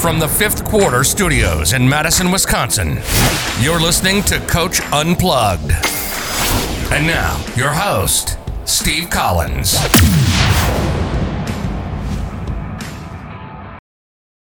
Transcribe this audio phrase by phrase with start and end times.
[0.00, 2.98] From the fifth quarter studios in Madison, Wisconsin,
[3.60, 5.72] you're listening to Coach Unplugged.
[6.92, 9.74] And now, your host, Steve Collins.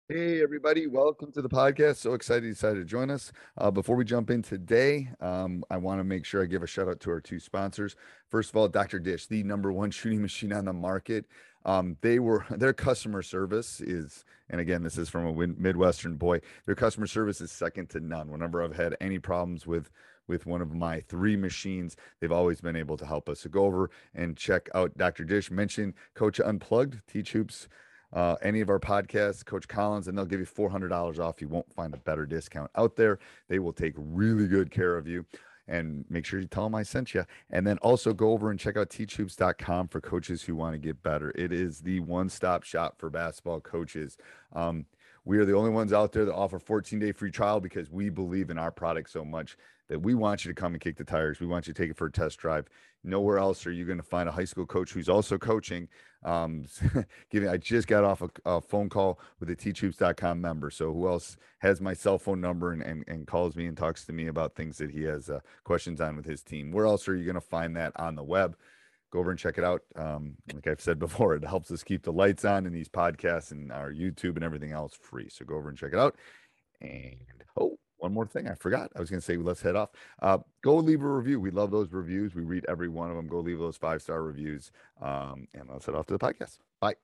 [0.07, 1.97] Hey, everybody, welcome to the podcast.
[1.97, 3.31] So excited you decided to join us.
[3.57, 6.67] Uh, before we jump in today, um, I want to make sure I give a
[6.67, 7.95] shout out to our two sponsors.
[8.29, 8.99] First of all, Dr.
[8.99, 11.25] Dish, the number one shooting machine on the market.
[11.65, 16.41] Um, they were their customer service is, and again, this is from a Midwestern boy.
[16.65, 18.31] Their customer service is second to none.
[18.31, 19.91] Whenever I've had any problems with
[20.27, 23.39] with one of my three machines, they've always been able to help us.
[23.39, 25.23] So go over and check out Dr.
[25.23, 25.49] Dish.
[25.49, 27.67] Mention Coach Unplugged, Teach Hoops,
[28.13, 31.41] uh, any of our podcasts, Coach Collins, and they'll give you $400 off.
[31.41, 33.17] You won't find a better discount out there.
[33.47, 35.25] They will take really good care of you
[35.69, 37.25] and make sure you tell them I sent you.
[37.49, 41.01] And then also go over and check out teachhoops.com for coaches who want to get
[41.03, 41.31] better.
[41.35, 44.17] It is the one stop shop for basketball coaches.
[44.53, 44.85] Um,
[45.29, 48.09] we are the only ones out there that offer 14 day free trial because we
[48.09, 51.03] believe in our product so much that we want you to come and kick the
[51.03, 51.39] tires.
[51.39, 52.67] We want you to take it for a test drive.
[53.03, 55.87] Nowhere else are you going to find a high school coach who's also coaching.
[56.23, 56.65] Um,
[57.29, 60.71] giving, I just got off a, a phone call with a teachhoops.com member.
[60.71, 64.05] So who else has my cell phone number and, and, and calls me and talks
[64.05, 66.71] to me about things that he has uh, questions on with his team?
[66.71, 68.57] Where else are you going to find that on the web?
[69.11, 69.81] Go over and check it out.
[69.95, 73.51] Um, like I've said before, it helps us keep the lights on in these podcasts
[73.51, 75.29] and our YouTube and everything else free.
[75.29, 76.15] So go over and check it out.
[76.81, 77.15] And
[77.59, 78.91] oh, one more thing I forgot.
[78.95, 79.89] I was going to say, let's head off.
[80.21, 81.39] Uh, go leave a review.
[81.39, 82.33] We love those reviews.
[82.33, 83.27] We read every one of them.
[83.27, 84.71] Go leave those five star reviews.
[85.01, 86.59] Um, and let's head off to the podcast.
[86.79, 86.95] Bye.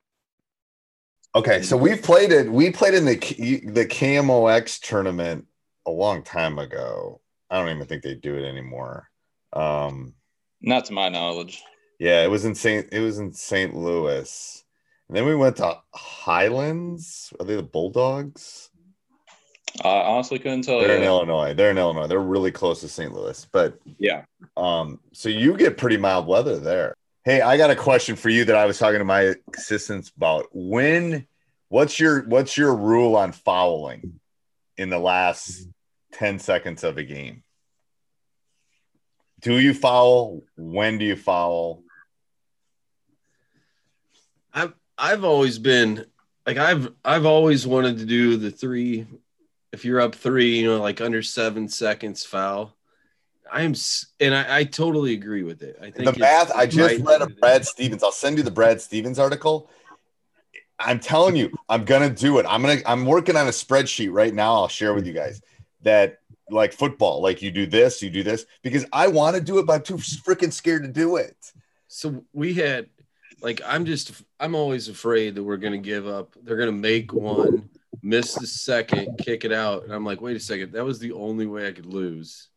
[1.34, 2.50] Okay, so we played it.
[2.50, 5.46] We played in the the KMOX tournament
[5.84, 7.20] a long time ago.
[7.50, 9.10] I don't even think they do it anymore.
[9.52, 10.14] Um,
[10.62, 11.62] Not to my knowledge.
[11.98, 12.88] Yeah, it was in Saint.
[12.92, 13.74] It was in St.
[13.74, 14.64] Louis.
[15.08, 17.32] And then we went to Highlands.
[17.38, 18.70] Are they the Bulldogs?
[19.84, 20.96] I honestly couldn't tell They're you.
[20.96, 21.54] in Illinois.
[21.54, 22.06] They're in Illinois.
[22.06, 23.12] They're really close to St.
[23.12, 23.46] Louis.
[23.52, 24.24] But Yeah.
[24.56, 26.94] um, so you get pretty mild weather there.
[27.24, 30.46] Hey, I got a question for you that I was talking to my assistants about.
[30.52, 31.26] When
[31.68, 34.20] what's your what's your rule on fouling
[34.76, 35.66] in the last
[36.12, 37.42] 10 seconds of a game?
[39.40, 40.42] Do you foul?
[40.56, 41.82] When do you foul?
[44.56, 46.06] I've I've always been
[46.46, 49.06] like I've I've always wanted to do the three.
[49.72, 52.74] If you're up three, you know, like under seven seconds foul.
[53.52, 53.74] I'm
[54.18, 55.78] and I, I totally agree with it.
[55.80, 57.64] I think The math, I just right read a Brad.
[57.64, 58.02] Stevens.
[58.02, 59.70] I'll send you the Brad Stevens article.
[60.78, 62.46] I'm telling you, I'm gonna do it.
[62.48, 64.54] I'm gonna I'm working on a spreadsheet right now.
[64.54, 65.42] I'll share with you guys
[65.82, 66.18] that
[66.50, 69.66] like football, like you do this, you do this, because I want to do it,
[69.66, 71.36] but I'm too freaking scared to do it.
[71.88, 72.88] So we had
[73.40, 76.34] like I'm just I'm always afraid that we're gonna give up.
[76.42, 77.68] They're gonna make one,
[78.02, 81.12] miss the second, kick it out, and I'm like, wait a second, that was the
[81.12, 82.48] only way I could lose.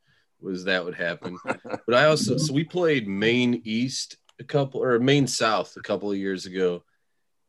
[0.42, 1.38] Was that would happen?
[1.86, 6.12] But I also so we played Maine East a couple or Maine South a couple
[6.12, 6.84] of years ago,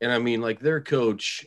[0.00, 1.46] and I mean like their coach.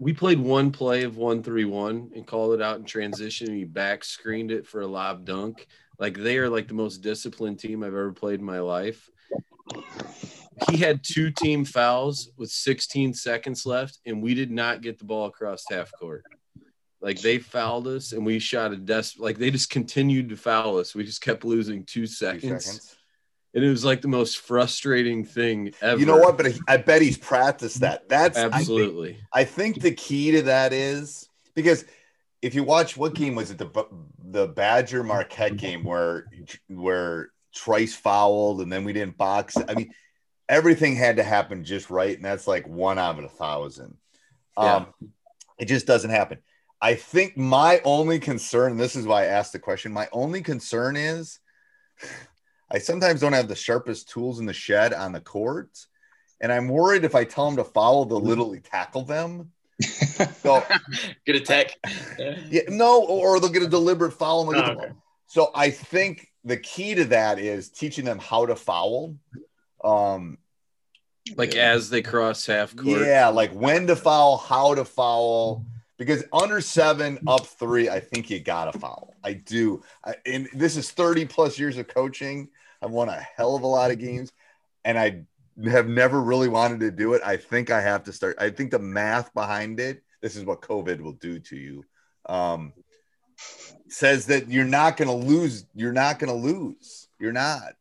[0.00, 3.48] We played one play of one three one and called it out in transition.
[3.48, 5.68] And he back screened it for a lob dunk.
[6.00, 9.08] Like they are like the most disciplined team I've ever played in my life
[10.70, 15.04] he had two team fouls with 16 seconds left, and we did not get the
[15.04, 16.24] ball across half court.
[17.00, 19.04] Like they fouled us, and we shot a des.
[19.18, 20.94] Like they just continued to foul us.
[20.94, 22.96] We just kept losing two Two seconds, seconds.
[23.54, 26.00] and it was like the most frustrating thing ever.
[26.00, 26.38] You know what?
[26.38, 28.08] But I bet he's practiced that.
[28.08, 29.18] That's I think- Absolutely.
[29.32, 31.84] I think the key to that is because
[32.40, 33.86] if you watch what game was it the
[34.22, 36.26] the Badger Marquette game where
[36.68, 39.56] where Trice fouled and then we didn't box.
[39.68, 39.92] I mean,
[40.48, 43.96] everything had to happen just right, and that's like one out of a thousand.
[44.56, 44.86] Um,
[45.58, 46.38] it just doesn't happen.
[46.80, 49.92] I think my only concern, this is why I asked the question.
[49.92, 51.38] My only concern is
[52.70, 55.70] I sometimes don't have the sharpest tools in the shed on the court.
[56.40, 59.50] And I'm worried if I tell them to follow they'll literally tackle them.
[60.42, 60.62] So
[61.26, 61.76] Get a tech.
[62.50, 64.42] yeah, no, or they'll get a deliberate foul.
[64.48, 64.92] And they'll get Oh, the okay.
[65.26, 69.16] So I think the key to that is teaching them how to foul.
[69.84, 70.38] Um,
[71.36, 73.00] Like as they cross half court.
[73.02, 75.64] Yeah, like when to foul, how to foul.
[75.96, 79.14] Because under seven, up three, I think you gotta foul.
[79.22, 79.82] I do.
[80.04, 82.48] I, and this is 30 plus years of coaching.
[82.82, 84.32] I've won a hell of a lot of games,
[84.84, 85.22] and I
[85.70, 87.22] have never really wanted to do it.
[87.24, 88.36] I think I have to start.
[88.40, 91.84] I think the math behind it, this is what COVID will do to you.
[92.26, 92.72] Um,
[93.88, 95.64] says that you're not going to lose.
[95.74, 97.08] You're not going to lose.
[97.20, 97.74] You're not.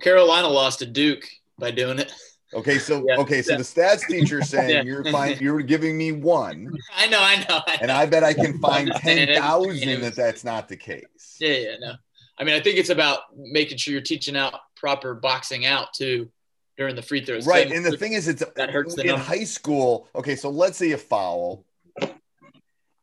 [0.00, 1.28] Carolina lost to Duke
[1.60, 2.12] by doing it.
[2.52, 3.18] Okay, so Yeah.
[3.18, 4.82] okay, so the stats teacher saying Yeah.
[4.82, 5.36] you're fine.
[5.40, 7.60] You're giving me one, I know, I know.
[7.66, 7.92] I and.
[7.92, 11.36] I bet I can find ten thousand that that's not the case.
[11.40, 11.92] Yeah, yeah, no.
[12.38, 16.30] I mean, I think it's about making sure you're teaching out proper boxing out too
[16.78, 17.46] during the free throws.
[17.46, 19.22] Right, So- and the thing is, it's That hurts in number.
[19.22, 20.08] high school.
[20.14, 21.64] Okay, so let's say you foul,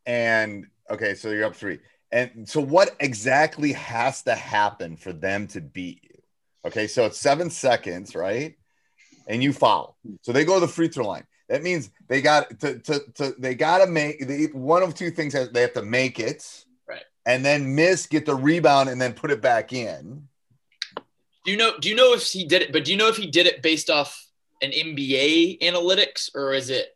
[0.06, 1.78] and okay, so you're up three,
[2.12, 6.07] and so what exactly has to happen for them to beat you?
[6.66, 8.56] Okay, so it's seven seconds, right?
[9.26, 11.24] And you foul, so they go to the free throw line.
[11.48, 15.10] That means they got to, to, to they got to make they, one of two
[15.10, 15.34] things.
[15.34, 17.02] They have to make it, Right.
[17.26, 20.28] and then miss, get the rebound, and then put it back in.
[21.44, 21.78] Do you know?
[21.78, 22.72] Do you know if he did it?
[22.72, 24.26] But do you know if he did it based off
[24.60, 26.94] an NBA analytics or is it?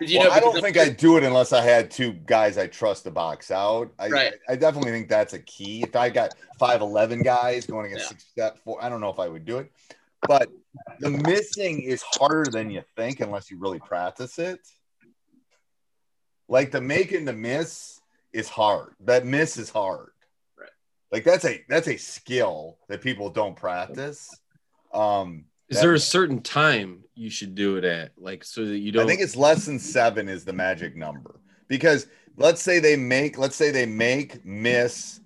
[0.00, 2.58] 'Cause You well, know, I don't think I'd do it unless I had two guys
[2.58, 3.92] I trust to box out.
[3.98, 4.34] I, Right.
[4.48, 5.82] I, definitely think that's a key.
[5.82, 8.08] If I got five eleven guys going against Yeah.
[8.08, 9.70] six step four, I don't know if I would do it.
[10.26, 10.48] But
[10.98, 14.60] the missing is harder than you think unless you really practice it.
[16.48, 18.00] Like the making the miss
[18.32, 18.94] is hard.
[19.00, 20.10] That miss is hard.
[20.58, 20.68] Right.
[21.12, 24.28] Like that's a that's a skill that people don't practice.
[24.92, 28.12] Um Is there a certain time you should do it at?
[28.16, 31.40] Like so that you don't I think it's less than seven is the magic number
[31.68, 32.06] because
[32.36, 35.20] let's say they make, let's say they make, miss,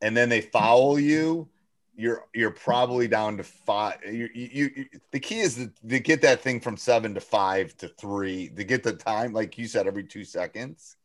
[0.00, 1.48] and then they foul you.
[1.94, 3.98] You're you're probably down to five.
[4.04, 7.76] You, you, you the key is to, to get that thing from seven to five
[7.78, 10.96] to three to get the time, like you said, every two seconds.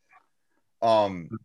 [0.82, 1.38] Um,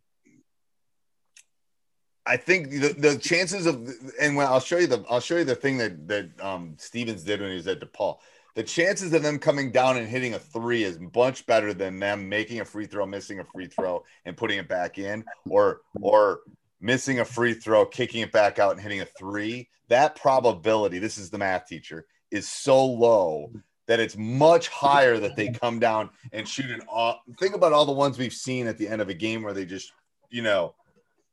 [2.26, 5.46] I think the, the chances of and when I'll show you the I'll show you
[5.46, 8.18] the thing that that um Stevens did when he was at DePaul
[8.58, 12.28] the chances of them coming down and hitting a three is much better than them
[12.28, 16.40] making a free throw, missing a free throw, and putting it back in, or or
[16.82, 19.70] missing a free throw, kicking it back out, and hitting a three.
[19.90, 23.52] That probability, this is the math teacher, is so low
[23.86, 27.20] that it's much higher that they come down and shoot an off.
[27.40, 29.66] Think about all the ones we've seen at the end of a game where they
[29.66, 29.94] just,
[30.32, 30.74] you know,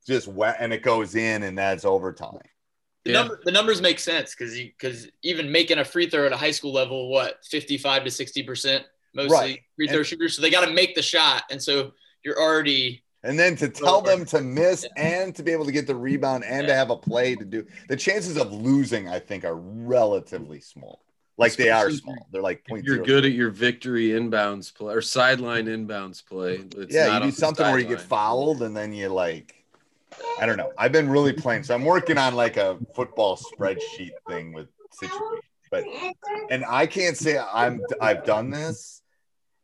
[0.07, 2.37] just wet and it goes in and that's overtime.
[3.05, 3.19] The, Yeah.
[3.21, 6.51] number, the numbers make sense because because even making a free throw at a high
[6.51, 8.85] school level, what fifty five to sixty percent
[9.15, 9.61] mostly Right.
[9.77, 11.93] free throw And- shooters, so they got to make the shot, and so
[12.25, 14.17] you're already And then to tell Lower.
[14.17, 16.97] them to miss and to be able to get the rebound and to have a
[16.97, 21.01] play to do the chances of losing, I think, are relatively small.
[21.39, 22.27] Like they are small.
[22.31, 26.65] They're like if point you're good at your victory inbounds play or sideline inbounds play.
[26.77, 29.64] It's yeah, not you do something where you get fouled and then you like
[30.41, 30.73] I don't know.
[30.77, 31.63] I've been really playing.
[31.65, 35.43] So I'm working on like a football spreadsheet thing with situations.
[35.71, 35.85] But
[36.51, 39.03] and I can't say I'm I've done this.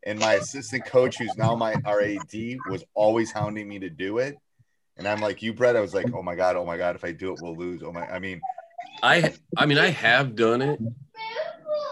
[0.05, 4.37] And my assistant coach, who's now my RAD, was always hounding me to do it.
[4.97, 5.77] And I'm like, you, Brett.
[5.77, 7.83] I was like, oh my god, oh my god, if I do it, we'll lose.
[7.83, 8.41] Oh my, I mean,
[9.03, 10.81] I I mean I have done it,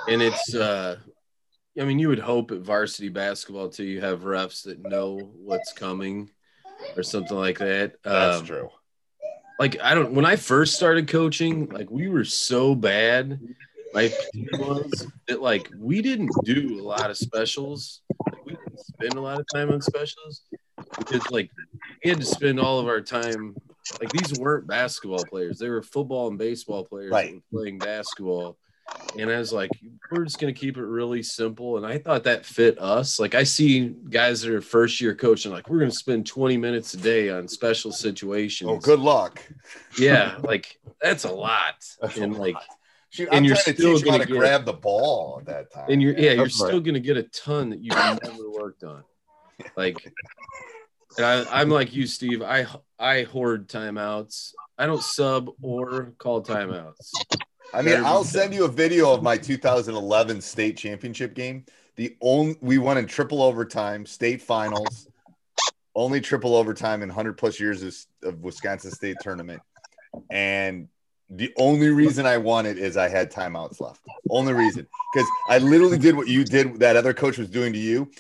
[0.08, 0.96] and it's uh,
[1.78, 5.72] I mean you would hope at varsity basketball too you have refs that know what's
[5.72, 6.30] coming,
[6.97, 7.95] or something like that.
[8.02, 8.68] that's Um, true.
[9.59, 13.40] Like I don't when I first started coaching, like we were so bad.
[13.95, 14.12] My
[14.52, 18.02] was that like we didn't do a lot of specials.
[18.30, 20.42] Like, we didn't spend a lot of time on specials
[20.97, 21.50] because like
[22.04, 23.57] we had to spend all of our time
[24.00, 27.42] like these weren't basketball players they were football and baseball players Right.
[27.52, 28.59] playing basketball
[29.18, 29.71] and i was like
[30.11, 33.35] we're just going to keep it really simple and i thought that fit us like
[33.35, 36.95] i see guys that are first year coaching like we're going to spend 20 minutes
[36.95, 39.42] a day on special situations Oh, good luck.
[39.99, 42.64] yeah like that's a lot That's a and like lot.
[43.11, 45.87] Shoot, and I'm you're still how to get- grab the ball at that time.
[45.88, 46.52] and you're yeah you're right.
[46.52, 49.02] still going to get a ton that you've never worked on
[49.76, 49.97] like
[51.16, 52.66] and I, i'm like you steve i
[52.99, 57.11] i hoard timeouts i don't sub or call timeouts
[57.75, 61.64] I mean, I'll send you a video of my 2011 state championship game.
[61.96, 65.08] The only we won in triple overtime, state finals,
[65.94, 69.60] only triple overtime in 100 plus years of, of Wisconsin State tournament,
[70.30, 70.88] and
[71.30, 74.00] the only reason I won it is I had timeouts left.
[74.30, 76.78] Only reason because I literally did what you did.
[76.78, 78.10] That other coach was doing to you.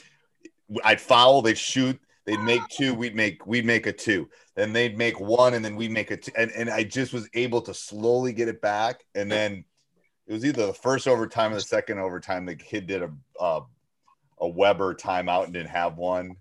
[0.84, 4.28] I'd foul, they'd shoot, they'd make two, we'd make we'd make a two.
[4.58, 6.18] Then they'd make one, and then we'd make a.
[6.36, 9.04] And, and I just was able to slowly get it back.
[9.14, 9.64] And then
[10.26, 12.44] it was either the first overtime or the second overtime.
[12.44, 13.60] The kid did a
[14.40, 16.34] a Webber timeout and didn't have one,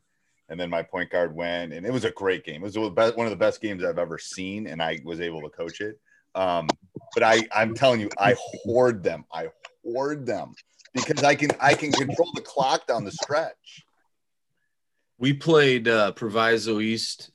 [0.50, 2.64] and then my point guard went, and it was a great game.
[2.64, 5.50] It was one of the best games I've ever seen, and I was able to
[5.50, 6.00] coach it.
[6.34, 6.68] Um,
[7.14, 9.26] but I, I'm telling you, I hoard them.
[9.32, 9.50] I
[9.84, 10.54] hoard them
[10.96, 13.86] because I can I can control the clock down the stretch.
[15.20, 17.30] We played uh, Proviso East.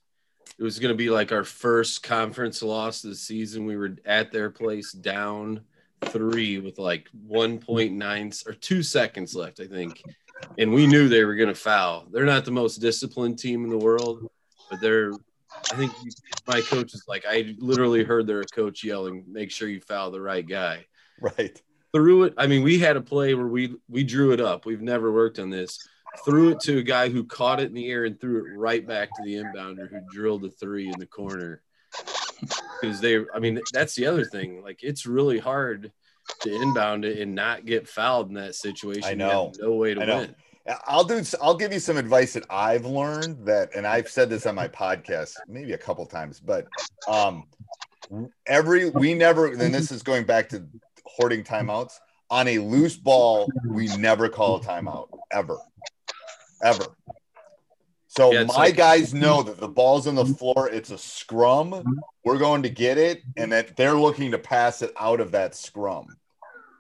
[0.59, 3.65] It was going to be like our first conference loss of the season.
[3.65, 5.63] We were at their place down
[6.07, 10.03] three with like 1.9 or two seconds left, I think.
[10.59, 12.07] And we knew they were going to foul.
[12.11, 14.27] They're not the most disciplined team in the world,
[14.71, 15.13] but they're,
[15.73, 15.93] I think
[16.47, 20.21] my coach is like, I literally heard their coach yelling, make sure you foul the
[20.21, 20.87] right guy.
[21.21, 21.61] Right.
[21.95, 22.35] Threw it.
[22.37, 24.65] I mean, we had a play where we, we drew it up.
[24.65, 25.79] We've never worked on this.
[26.25, 28.87] Threw it to a guy who caught it in the air and threw it right
[28.87, 31.63] back to the inbounder who drilled a three in the corner
[32.81, 35.93] because they i mean that's the other thing like it's really hard
[36.41, 39.53] to inbound it and not get fouled in that situation I know.
[39.61, 40.35] no way to win
[40.87, 41.23] I'll do.
[41.41, 44.69] I'll give you some advice that I've learned that, and I've said this on my
[44.69, 46.67] podcast maybe a couple times, but
[47.09, 47.47] um,
[48.47, 49.49] every we never.
[49.49, 50.65] And this is going back to
[51.05, 51.95] hoarding timeouts.
[52.31, 55.59] On a loose ball, we never call a timeout ever,
[56.63, 56.85] ever.
[58.09, 60.69] So Yeah, my like- guys know that the ball's on the floor.
[60.69, 62.01] It's a scrum.
[62.25, 65.55] We're going to get it, and that they're looking to pass it out of that
[65.55, 66.17] scrum.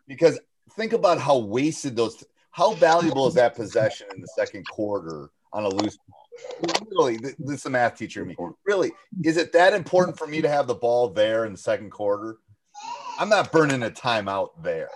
[0.06, 0.38] Because
[0.72, 2.22] think about how wasted those.
[2.50, 6.86] How valuable is that possession in the second quarter on a loose ball?
[6.90, 8.26] Really, this is a math teacher.
[8.26, 8.36] Me,
[8.66, 8.92] really,
[9.24, 12.36] is it that important for me to have the ball there in the second quarter?
[13.18, 14.90] I'm not burning a timeout there.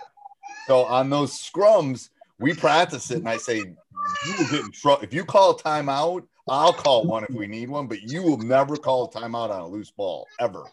[0.67, 5.03] So on those scrums, we practice it, and I say, you will get in trouble
[5.03, 6.25] if you call a timeout.
[6.49, 9.59] I'll call one if we need one, but you will never call a timeout on
[9.59, 10.63] a loose ball ever.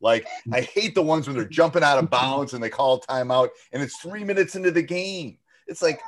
[0.00, 3.48] Like I hate the ones when they're jumping out of bounds and they call timeout,
[3.72, 5.38] and it's three minutes into the game.
[5.66, 6.00] It's like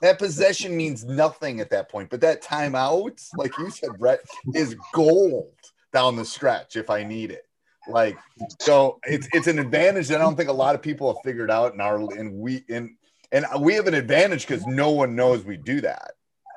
[0.00, 2.10] that possession means nothing at that point.
[2.10, 4.20] But that timeout, like you said, Brett,
[4.54, 5.54] is gold
[5.92, 7.46] down the stretch if I need it.
[7.88, 8.18] Like
[8.60, 11.50] so, it's it's an advantage that I don't think a lot of people have figured
[11.50, 12.96] out in our and we in
[13.32, 16.12] and we have an advantage because no one knows we do that.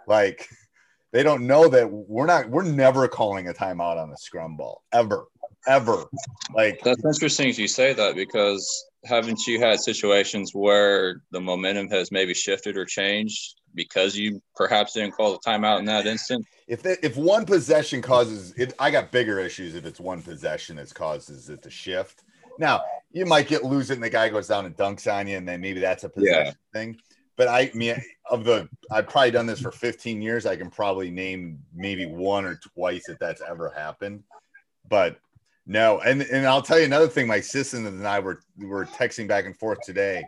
[0.08, 0.48] Like
[1.12, 4.84] they don't know that we're not we're never calling a timeout on a scrum ball
[4.92, 5.26] ever
[5.68, 6.04] ever.
[6.54, 11.90] Like That's interesting as you say that because haven't you had situations where the momentum
[11.90, 16.46] has maybe shifted or changed because you perhaps didn't call the timeout in that instant?
[16.68, 20.78] if they, if one possession causes it, I got bigger issues if it's one possession
[20.78, 22.24] that causes it to shift.
[22.60, 25.38] Now you might get lose it and the guy goes down and dunks on you,
[25.38, 26.98] and then maybe that's a possession thing.
[27.38, 27.96] But I mean,
[28.30, 30.46] of the I've probably done this for 15 years.
[30.46, 34.24] I can probably name maybe one or twice that that's ever happened.
[34.88, 35.20] But
[35.66, 37.28] no, and and I'll tell you another thing.
[37.28, 40.24] My sister and I were were texting back and forth today.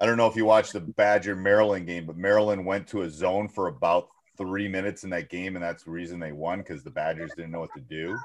[0.00, 3.10] I don't know if you watched the Badger Maryland game, but Maryland went to a
[3.10, 6.82] zone for about three minutes in that game, and that's the reason they won because
[6.82, 8.18] the Badgers didn't know what to do.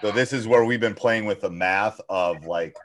[0.00, 2.76] So this is where we've been playing with the math of like,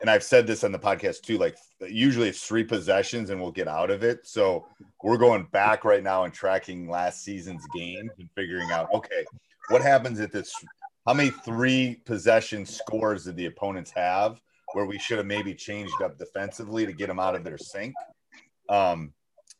[0.00, 1.38] and I've said this on the podcast too.
[1.38, 4.26] Like usually it's three possessions and we'll get out of it.
[4.26, 4.66] So
[5.02, 9.24] we're going back right now and tracking last season's games and figuring out okay,
[9.68, 10.52] what happens if this?
[11.06, 14.40] How many three possession scores did the opponents have
[14.72, 17.94] where we should have maybe changed up defensively to get them out of their sync?
[18.68, 19.12] Um,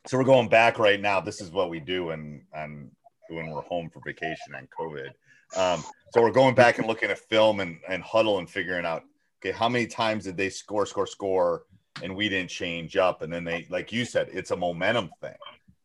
[0.07, 1.21] so we're going back right now.
[1.21, 2.91] This is what we do when and
[3.29, 5.11] when we're home for vacation on COVID.
[5.57, 9.05] Um, so we're going back and looking at film and, and Hudl and figuring out
[9.41, 11.65] okay how many times did they score, score, score,
[12.03, 15.35] and we didn't change up, and then they like you said, it's a momentum thing.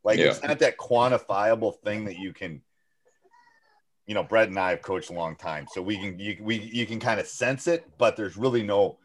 [0.04, 2.62] Like it's not that quantifiable thing that you can.
[4.06, 6.60] You know, Brett and I have coached a long time, so we can you, we
[6.60, 8.98] you can kind of sense it, but there's really no.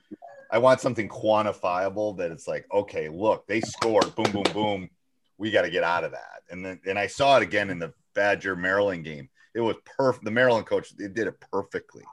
[0.51, 4.91] I want something quantifiable that it's like, okay, look, they scored, boom, boom, boom.
[5.39, 6.43] We got to get out of that.
[6.51, 9.31] And then, and I saw it again in the Badger Maryland game.
[9.55, 10.25] It was perfect.
[10.25, 12.05] The Maryland coach, they did it perfectly.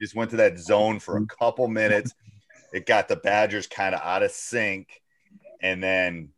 [0.00, 2.12] Just went to that zone for a couple minutes.
[2.72, 5.02] It got the Badgers kind of out of sync,
[5.60, 6.30] and then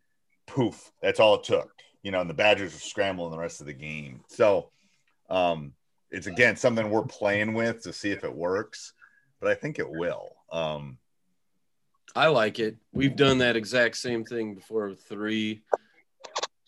[0.46, 1.70] poof, that's all it took.
[2.02, 4.20] You know, and the Badgers were scrambling the rest of the game.
[4.28, 4.70] So,
[5.30, 5.72] um,
[6.10, 8.92] it's again something we're playing with to see if it works,
[9.40, 10.36] but I think it will.
[10.52, 10.98] Um,
[12.14, 12.76] I like it.
[12.92, 15.62] We've done that exact same thing before with three.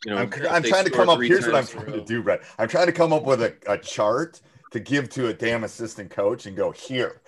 [0.05, 1.21] You know, I'm, I'm trying to come up.
[1.21, 2.43] Here's what I'm times in a trying to do, Brett.
[2.59, 4.41] I'm trying to come up with a, a chart
[4.73, 7.23] to give to a damn assistant coach and go here.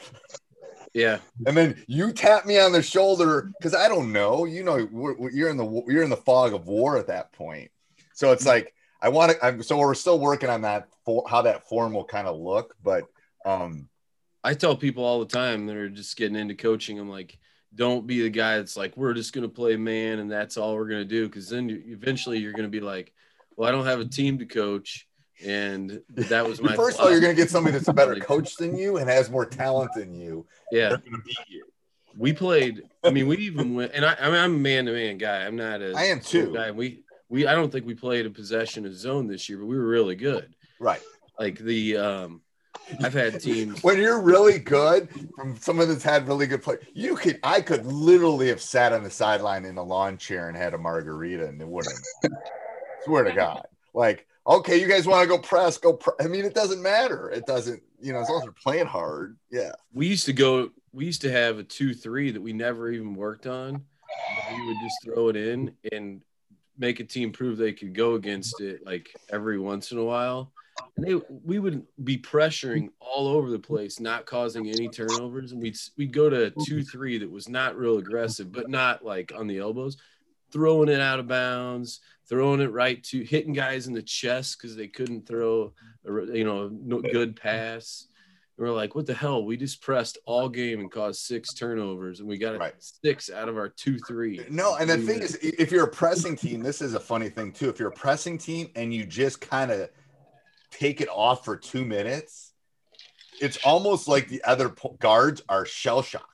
[0.94, 4.46] Yeah, And then you tap me on the shoulder because I don't know.
[4.46, 4.76] You know,
[5.32, 7.70] you're in the you're in the fog of war at that point.
[8.14, 9.44] So it's like I want to.
[9.44, 12.74] I'm so we're still working on that for how that form will kind of look.
[12.82, 13.04] But
[13.44, 13.88] um,
[14.42, 16.98] I tell people all the time that are just getting into coaching.
[16.98, 17.38] I'm like,
[17.74, 20.74] don't be the guy that's like, we're just going to play man and that's all
[20.74, 21.26] we're going to do.
[21.26, 23.12] Because then you, eventually you're going to be like,
[23.56, 25.06] well, I don't have a team to coach.
[25.44, 28.14] And that was my First of all, you're going to get somebody that's a better
[28.20, 30.46] coach than you and has more talent than you.
[30.72, 30.88] Yeah.
[30.88, 31.64] They're going to beat you.
[32.16, 32.82] We played.
[33.04, 35.44] I mean, we even went, and I, I mean, I'm a man to man guy.
[35.44, 35.92] I'm not a.
[35.94, 36.52] I am too.
[36.52, 36.72] Guy.
[36.72, 39.76] We we I don't think we played a possession of zone this year, but we
[39.76, 40.54] were really good.
[40.80, 41.00] Right.
[41.38, 42.40] Like the um,
[43.02, 43.82] I've had teams.
[43.82, 47.86] when you're really good from someone that's had really good play, you could I could
[47.86, 51.60] literally have sat on the sideline in a lawn chair and had a margarita and
[51.60, 51.98] it wouldn't.
[53.04, 53.66] Swear to God.
[53.94, 55.98] Like, okay, you guys want to go press, go.
[56.20, 57.30] I mean, it doesn't matter.
[57.30, 57.82] It doesn't.
[58.00, 59.36] You know, as long as we're playing hard.
[59.50, 59.72] Yeah.
[59.92, 60.70] We used to go.
[60.92, 63.84] We used to have a two-three that we never even worked on.
[64.52, 66.22] We would just throw it in and
[66.78, 70.52] make a team prove they could go against it like every once in a while.
[70.96, 75.52] And they, we would be pressuring all over the place, not causing any turnovers.
[75.52, 79.32] And we'd we'd go to two three that was not real aggressive, but not like
[79.36, 79.96] on the elbows,
[80.52, 84.76] throwing it out of bounds, throwing it right to hitting guys in the chest because
[84.76, 85.72] they couldn't throw
[86.06, 88.08] a you know no good pass.
[88.56, 89.44] And we're like, what the hell?
[89.44, 92.74] We just pressed all game and caused six turnovers, and we got Right.
[92.78, 94.44] six out of our two three.
[94.50, 97.52] No, and the thing is, if you're a pressing team, this is a funny thing
[97.52, 97.68] too.
[97.68, 99.90] If you're a pressing team and you just kind of
[100.70, 102.52] take it off for two minutes,
[103.40, 106.24] it's almost like the other po- guards are shell shocked.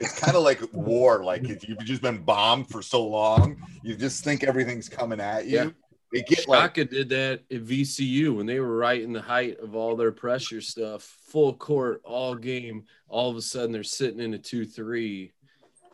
[0.00, 1.24] It's kind of like war.
[1.24, 5.46] Like if you've just been bombed for so long, you just think everything's coming at
[5.46, 5.56] you.
[5.56, 5.70] Yeah.
[6.12, 9.58] They get like Shaka did that at VCU when they were right in the height
[9.60, 12.84] of all their pressure stuff, full court all game.
[13.08, 15.32] All of a sudden, they're sitting in a two-three,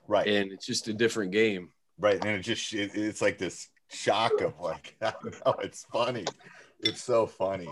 [0.09, 1.71] right, and it's just a different game.
[2.01, 5.85] right, and it just it, it's like this shock of like, I don't know, it's
[5.93, 6.25] funny.
[6.81, 7.69] It's so funny.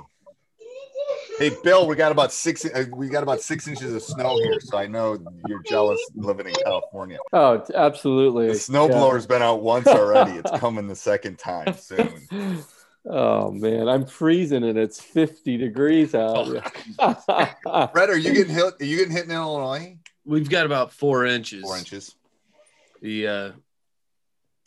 [1.38, 2.64] Hey Bill, we got about six.
[2.64, 6.46] Uh, we got about six inches of snow here, so I know you're jealous living
[6.46, 7.18] in California.
[7.32, 8.48] Oh, absolutely.
[8.48, 10.32] The snowblower's been out once already.
[10.32, 12.64] It's coming the second time soon.
[13.08, 16.46] Oh man, I'm freezing and it's 50 degrees out.
[17.92, 18.74] Fred, are you getting hit?
[18.80, 19.96] Are you getting hit in Illinois?
[20.24, 21.62] We've got about four inches.
[21.62, 22.16] Four inches.
[23.02, 23.52] The uh, I,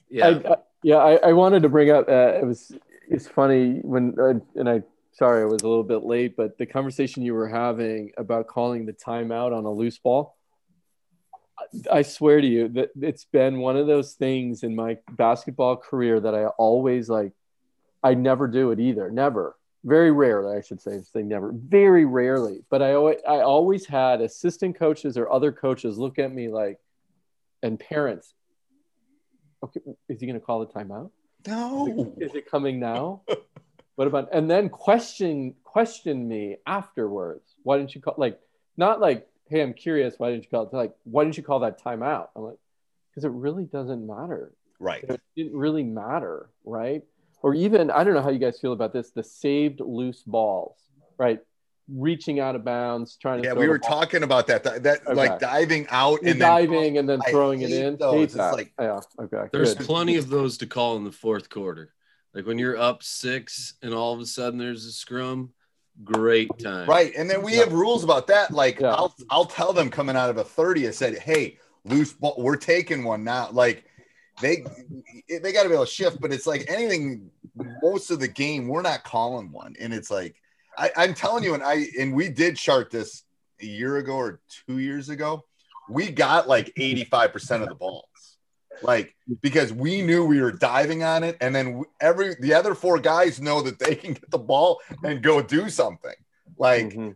[0.10, 2.08] yeah, I, yeah, I, I wanted to bring up.
[2.08, 2.72] Uh, it was
[3.10, 6.66] it's funny when uh, and I sorry I was a little bit late, but the
[6.66, 10.38] conversation you were having about calling the timeout on a loose ball.
[11.92, 16.20] I swear to you that it's been one of those things in my basketball career
[16.20, 17.34] that I always like.
[18.02, 19.12] I never do it either.
[19.12, 19.58] Never.
[19.84, 21.02] Very rarely, I should say.
[21.02, 21.52] Say never.
[21.54, 22.64] Very rarely.
[22.70, 26.80] But I always, I always had assistant coaches or other coaches look at me like,
[27.62, 28.34] and parents.
[29.62, 31.12] Okay, is he going to call the timeout?
[31.48, 32.14] No.
[32.20, 33.22] Is it coming now?
[33.96, 37.56] what about and then question question me afterwards?
[37.64, 38.40] Why didn't you call like
[38.78, 41.60] not like hey I'm curious why didn't you call it like why didn't you call
[41.60, 42.28] that timeout?
[42.36, 42.58] I'm like
[43.10, 44.54] because it really doesn't matter.
[44.80, 45.04] Right.
[45.04, 47.04] It didn't really matter, right?
[47.42, 50.78] Or even I don't know how you guys feel about this the saved loose balls,
[51.18, 51.40] right?
[51.92, 53.90] Reaching out of bounds, trying to Yeah, throw we were ball.
[54.02, 54.64] talking about that.
[54.64, 55.14] That, that, Okay.
[55.16, 57.98] like diving out You're and then diving and then I throwing it in.
[57.98, 58.14] those.
[58.14, 58.54] Hate It's that.
[58.54, 59.50] like- yeah, okay.
[59.52, 59.88] there's good.
[59.88, 61.94] plenty of those to call in the fourth quarter.
[62.34, 65.52] Like when you're up six and all of a sudden there's a scrum,
[66.04, 66.88] great time.
[66.88, 67.12] Right.
[67.18, 67.60] And then we Yeah.
[67.64, 68.52] have rules about that.
[68.52, 68.94] Like Yeah.
[68.94, 72.56] I'll I'll tell them coming out of a 30, I said, hey, loose ball, we're
[72.56, 73.50] taking one now.
[73.52, 73.84] Like
[74.42, 74.64] they
[75.28, 77.32] they got to be able to shift, but it's like anything
[77.82, 79.76] most of the game, we're not calling one.
[79.80, 80.36] And it's like
[80.80, 83.24] I, I'm telling you, and I and we did chart this
[83.62, 85.44] a year ago or two years ago.
[85.90, 88.06] We got like 85% of the balls.
[88.82, 92.98] Like because we knew we were diving on it, and then every the other four
[92.98, 96.14] guys know that they can get the ball and go do something.
[96.58, 97.16] Like Mhm.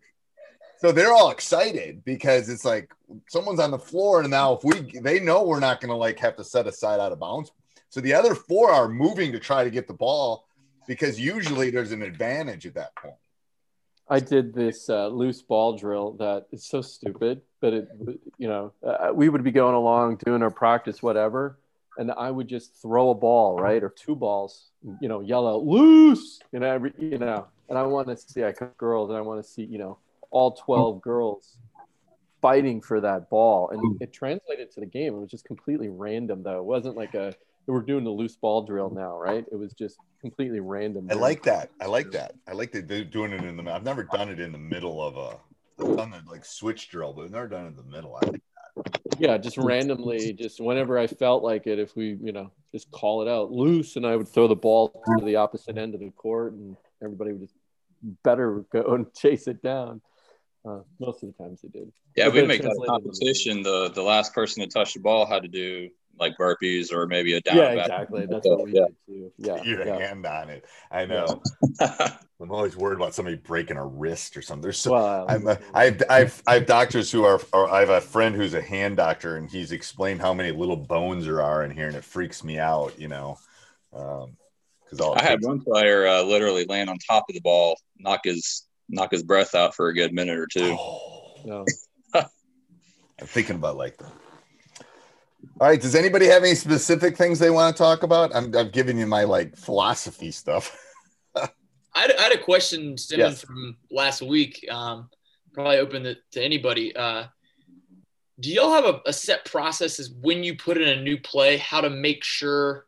[0.79, 2.91] so they're all excited because it's like
[3.29, 6.35] someone's on the floor, and now if we they know we're not gonna like have
[6.35, 7.51] to set aside out of bounds.
[7.89, 10.45] So the other four are moving to try to get the ball
[10.85, 13.15] because usually there's an advantage at that point.
[14.09, 17.87] I did this uh, loose ball drill that is so stupid, but it,
[18.37, 21.57] you know, uh, we would be going along doing our practice, whatever,
[21.97, 25.63] and I would just throw a ball, right, or two balls, you know, yell out
[25.63, 29.17] loose, you know, every, you know, and I want to see, I coach girls, and
[29.17, 29.97] I want to see, you know,
[30.31, 31.57] all twelve girls
[32.41, 35.15] fighting for that ball, and it translated to the game.
[35.15, 36.57] It was just completely random, though.
[36.57, 37.33] It wasn't like a
[37.67, 39.45] we're doing the loose ball drill now, right?
[39.51, 41.07] It was just completely random.
[41.09, 41.69] I like that.
[41.81, 42.33] I like that.
[42.47, 43.71] I like that they're doing it in the.
[43.71, 45.37] I've never done it in the middle of a.
[45.83, 48.15] I've done the like switch drill, but I've never done it in the middle.
[48.15, 48.41] I like
[48.75, 49.19] that.
[49.19, 53.21] yeah just randomly just whenever i felt like it if we you know just call
[53.21, 56.09] it out loose and i would throw the ball to the opposite end of the
[56.11, 57.53] court and everybody would just
[58.23, 60.01] better go and chase it down
[60.65, 61.91] Uh, most of the times they did.
[62.15, 63.61] Yeah, we make that a competition.
[63.63, 67.33] The the last person to touch the ball had to do like burpees or maybe
[67.33, 67.87] a down Yeah, and back.
[67.87, 68.25] exactly.
[68.25, 68.85] That's what we Yeah.
[68.85, 69.31] did too.
[69.37, 69.97] Yeah, Your yeah.
[69.99, 70.65] hand on it.
[70.91, 71.41] I know.
[71.79, 74.61] I'm always worried about somebody breaking a wrist or something.
[74.63, 78.01] There's so Well, I'm a, I've I've I've doctors who are or I have a
[78.01, 81.71] friend who's a hand doctor and he's explained how many little bones there are in
[81.71, 83.37] here and it freaks me out, you know.
[83.93, 84.35] Um
[84.83, 88.21] because all I had one player uh, literally land on top of the ball, knock
[88.25, 90.75] his knock his breath out for a good minute or two.
[90.77, 91.65] Oh, No.
[92.13, 94.11] I'm thinking about like that.
[95.59, 95.79] All right.
[95.81, 98.35] Does anybody have any specific things they want to talk about?
[98.35, 100.77] I'm I'm giving you my like philosophy stuff.
[101.35, 101.49] I
[101.95, 103.41] had, I had a question stemming Yes.
[103.41, 104.65] from last week.
[104.69, 105.09] Um,
[105.53, 106.95] probably open it to anybody.
[106.95, 107.25] Uh,
[108.39, 111.57] do y'all have a, a set process as when you put in a new play,
[111.57, 112.87] how to make sure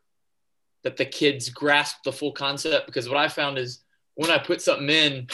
[0.82, 2.86] that the kids grasp the full concept?
[2.86, 3.84] Because what I found is
[4.16, 5.28] when I put something in,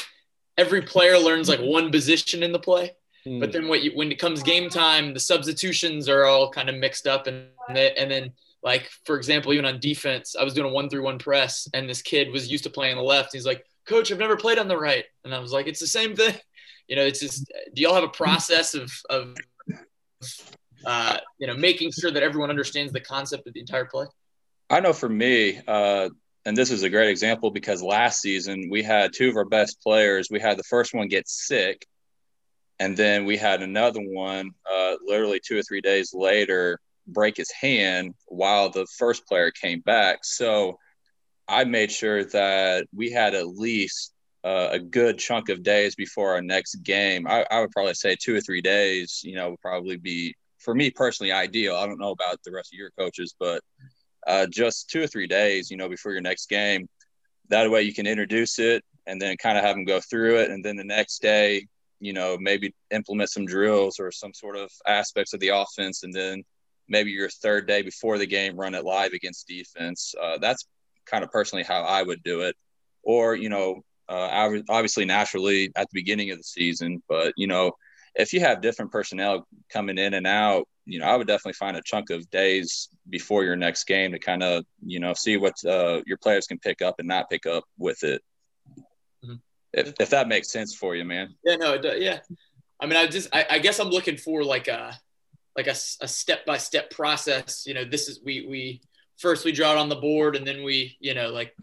[0.58, 2.94] every player learns like one position in the play.
[3.24, 3.38] Hmm.
[3.38, 6.76] But then what you, when it comes game time, the substitutions are all kind of
[6.76, 8.32] mixed up, and and then
[8.62, 11.88] like for example, even on defense, I was doing a one through one press, and
[11.88, 13.32] this kid was used to playing on the left.
[13.32, 15.86] He's like, "Coach, I've never played on the right," and I was like, "It's the
[15.86, 16.34] same thing."
[16.88, 17.50] You know, it's just.
[17.72, 19.36] Do y'all have a process of of
[20.84, 24.06] uh, you know making sure that everyone understands the concept of the entire play?
[24.68, 26.10] I know for me, uh,
[26.44, 29.80] and this is a great example because last season we had two of our best
[29.80, 30.28] players.
[30.30, 31.86] We had the first one get sick,
[32.82, 37.52] and then we had another one, uh, literally two or three days later, break his
[37.52, 40.24] hand while the first player came back.
[40.24, 40.76] So
[41.46, 46.32] I made sure that we had at least uh, a good chunk of days before
[46.32, 47.28] our next game.
[47.28, 50.74] I, I would probably say two or three days, you know, would probably be, for
[50.74, 51.76] me personally, ideal.
[51.76, 53.62] I don't know about the rest of your coaches, but
[54.26, 56.88] uh, just two or three days, you know, before your next game.
[57.48, 60.50] That way you can introduce it and then kind of have them go through it.
[60.50, 61.68] And then the next day,
[62.02, 66.02] you know, maybe implement some drills or some sort of aspects of the offense.
[66.02, 66.42] And then
[66.88, 70.12] maybe your third day before the game, run it live against defense.
[70.20, 70.66] Uh, that's
[71.06, 72.56] kind of personally how I would do it.
[73.04, 77.70] Or, you know, uh, obviously naturally at the beginning of the season, but, you know,
[78.16, 81.76] if you have different personnel coming in and out, you know, I would definitely find
[81.76, 85.54] a chunk of days before your next game to kind of, you know, see what
[85.64, 88.20] uh, your players can pick up and not pick up with it.
[89.72, 91.34] If, if that makes sense for you, man.
[91.44, 92.00] Yeah, no, it, does.
[92.00, 92.20] yeah.
[92.80, 94.98] I mean, I just, I, I guess I'm looking for like a,
[95.56, 97.64] like a, a step by step process.
[97.66, 98.80] You know, this is we we
[99.18, 101.54] first we draw it on the board and then we, you know, like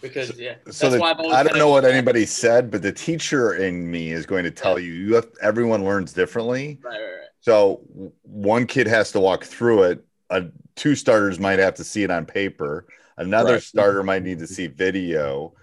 [0.00, 2.82] because yeah, that's so the- why I've always I don't know what anybody said, but
[2.82, 6.78] the teacher in me is going to tell you you have everyone learns differently.
[6.82, 7.28] Right, right, right.
[7.40, 7.82] So
[8.22, 10.04] one kid has to walk through it.
[10.30, 10.42] Uh,
[10.74, 12.86] two starters might have to see it on paper.
[13.18, 13.62] Another Right.
[13.62, 15.54] starter might need to see video.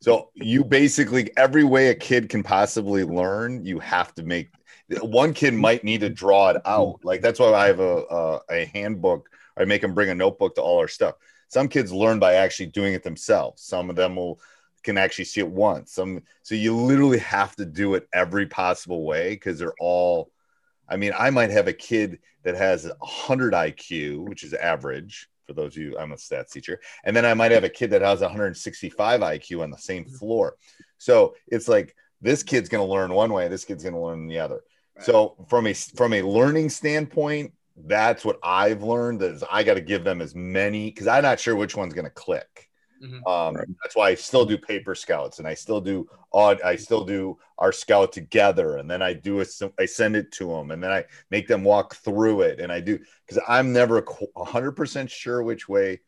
[0.00, 4.50] So you basically every way a kid can possibly learn, you have to make.
[5.02, 7.00] One kid might need to draw it out.
[7.04, 9.28] Like that's why I have a a, a handbook.
[9.56, 11.14] I make them bring a notebook to all our stuff.
[11.48, 13.62] Some kids learn by actually doing it themselves.
[13.62, 14.40] Some of them will
[14.82, 15.92] can actually see it once.
[15.92, 20.30] Some so you literally have to do it every possible way because they're all
[20.90, 25.29] I mean, I might have a kid that has a 100 IQ, which is average
[25.50, 26.80] for those of you, I'm a stats teacher.
[27.02, 30.14] And then I might have a kid that has 165 IQ on the same mm-hmm.
[30.14, 30.54] floor.
[30.98, 34.28] So it's like this kid's going to learn one way, this kid's going to learn
[34.28, 34.60] the other.
[35.00, 39.80] So from a from a learning standpoint, that's what I've learned is I got to
[39.80, 42.69] give them as many because I'm not sure which one's going to click.
[43.02, 43.26] Mhm.
[43.26, 46.60] Um, That's why I still do paper scouts and I still do odd.
[46.62, 49.44] I still do our scout together, and then I do a,
[49.78, 52.80] I send it to them, and then I make them walk through it, and I
[52.80, 53.98] do because I'm never
[54.36, 56.00] a hundred percent sure which way.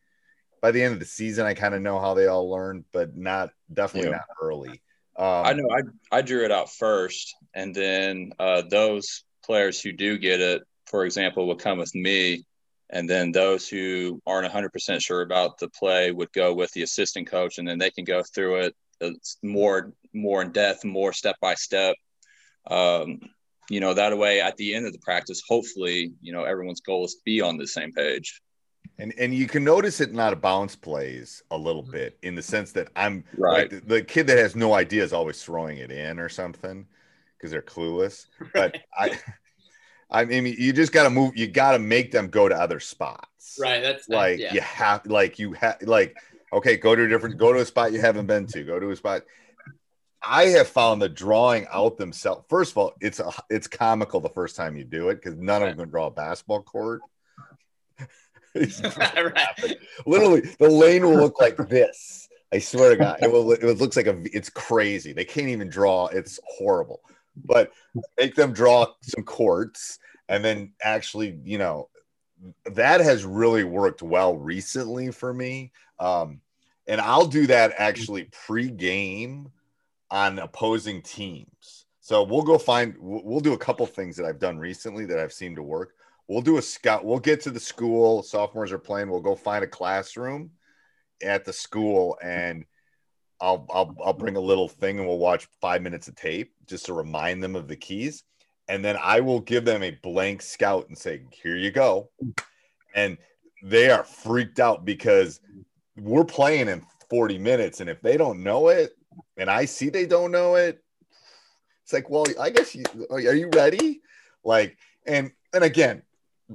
[0.61, 3.17] By the end of the season, I kind of know how they all learn, but
[3.17, 4.17] not definitely Yeah.
[4.17, 4.81] not early.
[5.17, 9.93] Um, I know I, I drew it out first, and then uh, those players who
[9.93, 12.45] do get it, for example, will come with me,
[12.93, 17.29] and then those who aren't 100% sure about the play would go with the assistant
[17.29, 21.37] coach, and then they can go through it it's more more in depth, more step
[21.41, 21.97] by step.
[22.71, 23.21] Um,
[23.69, 27.05] you know that way, at the end of the practice, hopefully, you know everyone's goal
[27.05, 28.41] is to be on the same page.
[28.99, 32.35] And and you can notice it in out of bounds plays a little bit in
[32.35, 33.71] the sense that I'm Right.
[33.71, 36.87] like the, the kid that has no idea is always throwing it in or something
[37.37, 38.27] because they're clueless.
[38.53, 39.19] But I
[40.13, 43.59] I mean you just gotta move you gotta make them go to other spots.
[43.61, 43.83] Right.
[43.83, 44.55] That's uh, Like yeah.
[44.55, 46.17] you have like you have like
[46.53, 48.91] okay, go to a different go to a spot you haven't been to, go to
[48.91, 49.23] a spot.
[50.23, 52.45] I have found the drawing out themselves.
[52.49, 55.63] First of all, it's a, it's comical the first time you do it because none
[55.63, 57.01] of them can draw a basketball court.
[58.55, 59.77] right.
[60.07, 62.29] Literally, the lane will look like this.
[62.53, 63.51] I swear to God, it will.
[63.53, 64.23] It looks like a.
[64.27, 65.13] It's crazy.
[65.13, 66.07] They can't even draw.
[66.09, 67.01] It's horrible.
[67.47, 67.73] but
[68.19, 71.89] make them draw some courts and then actually, you know,
[72.67, 75.73] that has really worked well recently for me.
[75.99, 76.41] Um,
[76.87, 79.51] and I'll do that actually pre-game
[80.11, 81.87] on opposing teams.
[82.01, 85.33] So we'll go find we'll do a couple things that I've done recently that I've
[85.33, 85.95] seen to work.
[86.27, 87.05] We'll do a scout.
[87.05, 88.23] We'll get to the school.
[88.23, 89.09] Sophomores are playing.
[89.09, 90.51] We'll go find a classroom
[91.23, 92.65] at the school and
[93.41, 96.87] I'll, I'll I'll bring a little thing and we'll watch five minutes of tape just
[96.87, 98.25] to remind them of the keys.
[98.73, 102.09] And then I will give them a blank scout and say, here you go.
[102.95, 103.19] And
[103.63, 105.41] they are freaked out because
[105.99, 107.83] we're playing in 40 minutes.
[107.83, 108.97] And if they don't know it,
[109.37, 110.83] and I see they don't know it,
[111.85, 114.01] it's like, well, I guess you are you ready?
[114.43, 116.01] Like, and and again,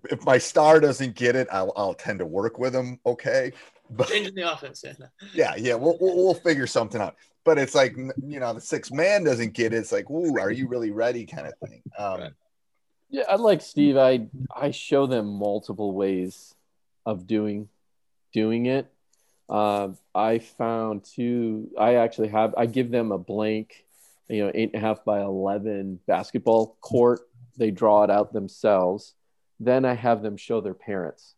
[0.09, 2.99] if my star doesn't get it, I'll, I'll tend to work with them.
[3.05, 3.53] Okay.
[3.89, 4.83] But, Changing the offense.
[5.33, 5.55] Yeah.
[5.55, 5.75] Yeah.
[5.75, 7.15] We'll, we'll, we'll figure something out.
[7.47, 9.77] But it's like, you know, the six man doesn't get it.
[9.77, 11.25] It's like, ooh, are you really ready?
[11.25, 11.81] Kind of thing.
[11.97, 12.31] Um.
[13.09, 13.23] Yeah.
[13.29, 13.95] I like Steve.
[13.95, 16.53] I, I show them multiple ways
[17.05, 17.69] of doing,
[18.33, 18.91] doing it.
[19.47, 23.85] Uh, I found two, I actually have, I give them a blank,
[24.27, 27.21] you know, eight and a half by 11 basketball court.
[27.55, 29.13] They draw it out themselves.
[29.57, 31.35] Then I have them show their parents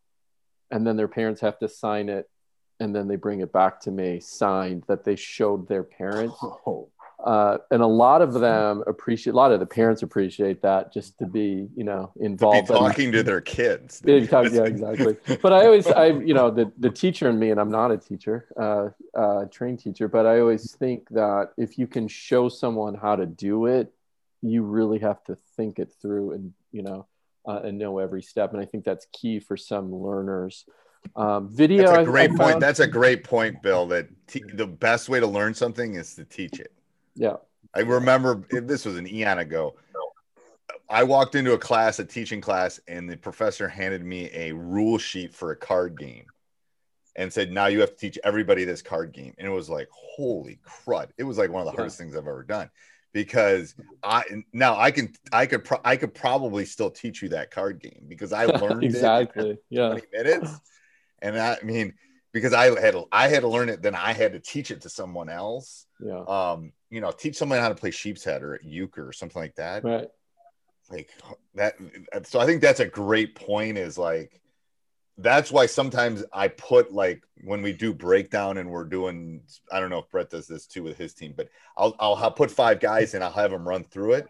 [0.71, 2.27] and then their parents have to sign it
[2.79, 6.35] and then they bring it back to me signed that they showed their parents.
[6.65, 6.89] Oh.
[7.23, 11.17] Uh, and a lot of them appreciate a lot of the parents appreciate that just
[11.19, 12.67] to be you know involved.
[12.67, 13.99] to talking to their kids.
[13.99, 15.17] Talk, yeah exactly.
[15.41, 17.97] But i always i you know the, the teacher in me and i'm not a
[17.97, 22.95] teacher uh, uh, trained teacher but i always think that if you can show someone
[22.95, 23.91] how to do it
[24.41, 27.05] you really have to think it through and you know
[27.45, 28.53] uh, and know every step.
[28.53, 30.65] And i think that's key for some learners
[31.15, 31.87] um, video.
[31.87, 32.51] That's a great I, I point.
[32.51, 32.61] Found...
[32.61, 33.85] That's a great point, Bill.
[33.87, 36.71] That t- the best way to learn something is to teach it.
[37.15, 37.37] Yeah.
[37.75, 39.75] I remember this was an eon ago.
[40.89, 44.97] I walked into a class, a teaching class, and the professor handed me a rule
[44.97, 46.25] sheet for a card game
[47.15, 49.35] and said, Now you have to teach everybody this card game.
[49.37, 51.09] And it was like, Holy crud.
[51.17, 52.71] It was like one of the hardest things I've ever done
[53.13, 57.51] because I now I can I could pro- I could probably still teach you that
[57.51, 60.59] card game because I learned exactly yeah 20 minutes
[61.21, 61.93] and I mean,
[62.31, 64.89] because I had I had to learn it, then I had to teach it to
[64.89, 65.85] someone else.
[65.99, 66.19] Yeah.
[66.19, 69.83] Um, you know, teach someone how to play Sheepshead or euchre or something like that.
[69.83, 70.07] Right.
[70.89, 71.09] Like
[71.55, 71.75] that.
[72.23, 73.77] So I think that's a great point.
[73.77, 74.41] Is like
[75.17, 79.89] that's why sometimes I put like when we do breakdown and we're doing I don't
[79.89, 83.13] know if Brett does this too with his team, but I'll I'll put five guys
[83.13, 84.27] and I'll have them run through it.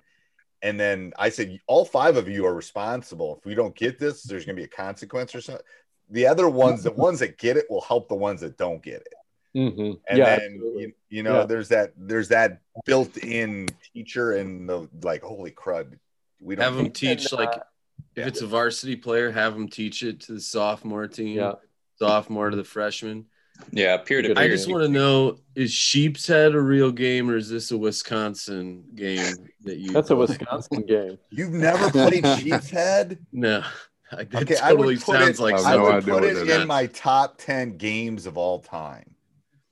[0.62, 3.38] And then I said, all five of you are responsible.
[3.38, 5.64] If we don't get this, there's going to be a consequence or something
[6.10, 9.02] the other ones, the ones that get it will help the ones that don't get
[9.02, 9.14] it.
[9.56, 9.94] Mm-hmm.
[10.08, 11.46] And yeah, then you, you, know, yeah.
[11.46, 15.24] there's that there's that built-in teacher and the like.
[15.24, 15.98] Holy crud,
[16.40, 17.60] we don't have them teach like
[18.16, 21.54] if it's a varsity player, have them teach it to the sophomore team, yeah.
[21.98, 23.26] sophomore to the freshman.
[23.72, 24.44] Yeah, peer to peer.
[24.44, 28.84] I just want to know: is Sheepshead a real game, or is this a Wisconsin
[28.96, 29.92] game that you?
[29.92, 30.16] That's play?
[30.16, 31.18] a Wisconsin game.
[31.30, 33.18] You've never played Sheepshead?
[33.32, 33.64] No.
[34.12, 36.88] It okay, totally I would put sounds it, like I would put it in my
[36.88, 39.16] top ten games of all time.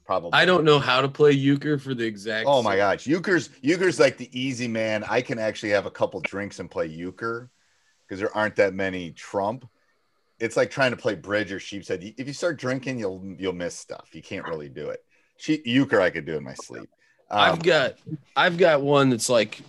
[0.05, 0.31] Probably.
[0.33, 2.47] I don't know how to play euchre for the exact.
[2.47, 5.03] Oh my gosh, euchre's euchre's like the easy man.
[5.09, 7.49] I can actually have a couple drinks and play euchre
[8.07, 9.67] because there aren't that many trump.
[10.39, 12.13] It's like trying to play bridge or Sheepshead.
[12.17, 14.09] If you start drinking, you'll you'll miss stuff.
[14.13, 15.03] You can't really do it.
[15.37, 16.89] She, euchre, I could do in my sleep.
[17.29, 17.95] Um, I've got
[18.35, 19.59] I've got one that's like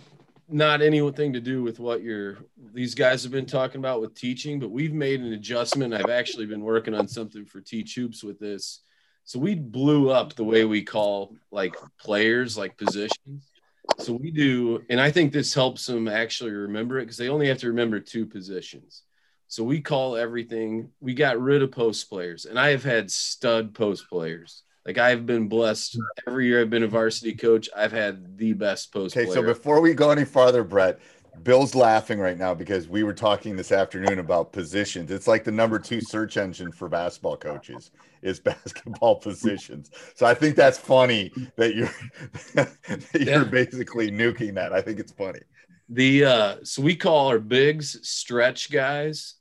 [0.49, 2.37] not anything to do with what you're
[2.73, 5.93] these guys have been talking about with teaching, but we've made an adjustment.
[5.93, 8.81] I've actually been working on something for Teach Hoops with this.
[9.23, 13.51] So we blew up the way we call like players, like positions.
[13.99, 17.47] So we do, and I think this helps them actually remember it because they only
[17.47, 19.03] have to remember two positions.
[19.47, 23.73] So we call everything, we got rid of post players, and I have had stud
[23.73, 24.63] post players.
[24.85, 27.69] Like I've been blessed every year I've been a varsity coach.
[27.75, 29.15] I've had the best post.
[29.15, 30.99] Okay, so before we go any farther, Brett,
[31.43, 35.11] Bill's laughing right now because we were talking this afternoon about positions.
[35.11, 39.91] It's like the number two search engine for basketball coaches is basketball positions.
[40.15, 41.91] So I think that's funny that you're
[42.55, 43.43] that you're yeah.
[43.43, 44.73] basically nuking that.
[44.73, 45.41] I think it's funny.
[45.89, 49.35] The uh so we call our bigs stretch guys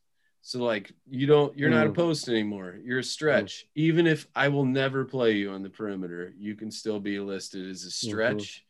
[0.48, 1.74] so like you don't you're mm.
[1.74, 1.94] not a mm.
[1.94, 2.78] post anymore.
[2.82, 3.66] You're a stretch.
[3.66, 3.68] Mm.
[3.74, 7.68] Even if I will never play you on the perimeter, you can still be listed
[7.68, 8.08] as a mm-hmm.
[8.08, 8.64] stretch.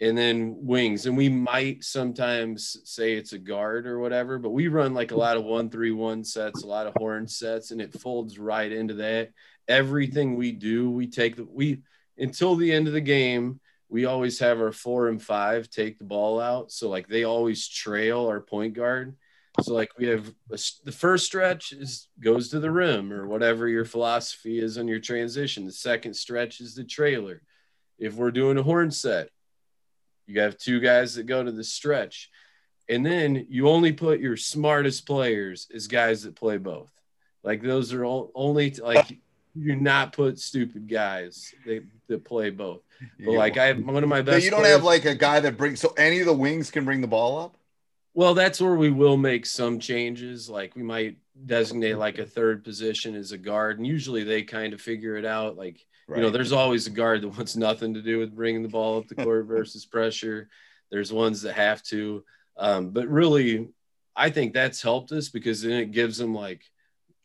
[0.00, 0.08] Mm-hmm.
[0.08, 1.04] And then wings.
[1.04, 5.16] And we might sometimes say it's a guard or whatever, but we run like a
[5.16, 8.72] lot of one three one sets, a lot of horn sets, and it folds right
[8.72, 9.28] into that.
[9.68, 11.82] Everything we do, we take the we
[12.16, 16.04] until the end of the game, we always have our four and five take the
[16.04, 16.72] ball out.
[16.72, 19.16] So like they always trail our point guard.
[19.62, 23.68] So like we have a, the first stretch is goes to the rim or whatever
[23.68, 25.64] your philosophy is on your transition.
[25.64, 27.42] The second stretch is the trailer.
[27.98, 29.28] If we're doing a horn set,
[30.26, 32.30] you have two guys that go to the stretch.
[32.88, 36.90] And then you only put your smartest players as guys that play both.
[37.42, 39.18] Like those are all, only like
[39.54, 42.82] you not put stupid guys that, that play both.
[43.24, 44.44] But like I have one of my best.
[44.44, 46.84] you don't players, have like a guy that brings so any of the wings can
[46.84, 47.56] bring the ball up.
[48.14, 50.48] Well, that's where we will make some changes.
[50.48, 54.72] Like we might designate like a third position as a guard, and usually they kind
[54.72, 55.56] of figure it out.
[55.56, 58.68] Like you know, there's always a guard that wants nothing to do with bringing the
[58.68, 60.48] ball up the court versus pressure.
[60.90, 62.24] There's ones that have to,
[62.56, 63.68] um, but really,
[64.14, 66.62] I think that's helped us because then it gives them like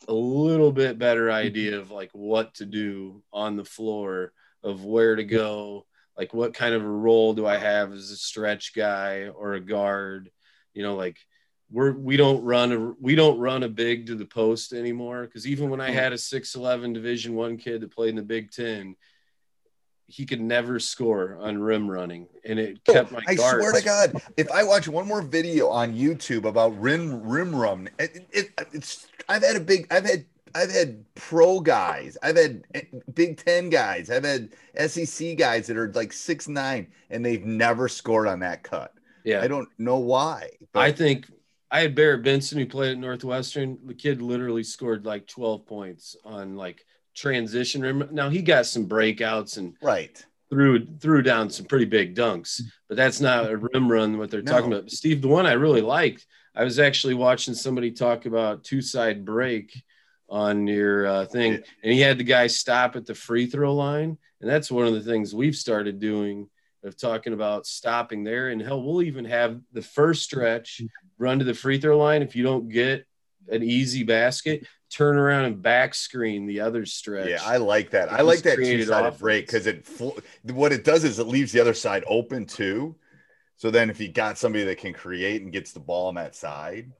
[0.07, 4.31] a little bit better idea of like what to do on the floor,
[4.63, 5.85] of where to go,
[6.17, 9.59] like what kind of a role do I have as a stretch guy or a
[9.59, 10.31] guard
[10.73, 11.17] you know like
[11.71, 15.47] we're we don't run a we don't run a big to the post anymore because
[15.47, 18.95] even when i had a 6'11 division one kid that played in the big 10
[20.09, 23.61] he could never score on rim running and it kept my guard.
[23.61, 27.55] I swear to God, if I watch one more video on YouTube about rim rim
[27.55, 32.37] run, it, it, it's I've had a big I've had I've had pro guys, I've
[32.37, 32.81] had eh,
[33.13, 34.49] Big Ten guys, I've had
[34.87, 38.93] SEC guys that are like six nine, and they've never scored on that cut.
[39.29, 40.49] Yeah I don't know why.
[40.73, 41.31] but- i think
[41.71, 46.15] i had barrett benson who played at northwestern the kid literally scored like 12 points
[46.25, 46.83] on like
[47.15, 50.25] transition rim now he got some breakouts and right.
[50.49, 54.41] threw threw down some pretty big dunks, but that's not a rim run what they're
[54.41, 54.89] talking about.
[54.89, 59.25] Steve, the one I really liked, I was actually watching somebody talk about two side
[59.25, 59.83] break
[60.29, 64.17] on your uh, thing, and he had the guy stop at the free throw line,
[64.41, 66.49] and that's one of the things we've started doing
[66.83, 68.49] of talking about stopping there.
[68.49, 70.81] And hell, we'll even have the first stretch
[71.17, 72.21] run to the free throw line.
[72.21, 73.05] If you don't get
[73.49, 77.29] an easy basket, turn around and back screen the other stretch.
[77.29, 78.11] Yeah, I like that.
[78.11, 79.87] I like that two sided break because it
[80.43, 82.95] what it does is it leaves the other side open too.
[83.57, 86.35] So then if you got somebody that can create and gets the ball on that
[86.35, 86.91] side,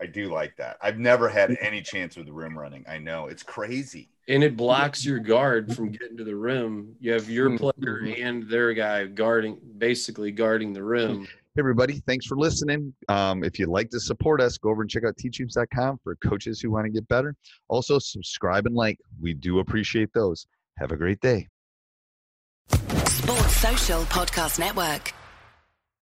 [0.00, 0.76] I do like that.
[0.82, 2.84] I've never had any chance with the rim running.
[2.88, 4.10] I know it's crazy.
[4.28, 6.94] And it blocks your guard from getting to the rim.
[7.00, 11.26] You have your player and their guy guarding, basically guarding the rim.
[11.54, 12.94] Hey everybody, thanks for listening.
[13.08, 16.60] Um, if you'd like to support us, go over and check out teachhoops.com for coaches
[16.60, 17.36] who want to get better.
[17.68, 18.98] Also, subscribe and like.
[19.20, 20.46] We do appreciate those.
[20.78, 21.48] Have a great day.
[22.70, 25.12] Sports Social Podcast Network.